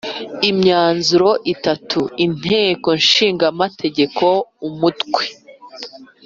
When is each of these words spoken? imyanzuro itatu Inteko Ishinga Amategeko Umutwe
imyanzuro 0.49 1.29
itatu 1.53 1.99
Inteko 2.25 2.89
Ishinga 3.01 3.45
Amategeko 3.53 4.25
Umutwe 4.67 5.23